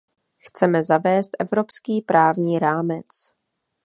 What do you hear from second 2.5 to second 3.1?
rámec.